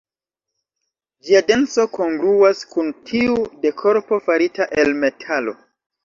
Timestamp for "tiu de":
3.09-3.73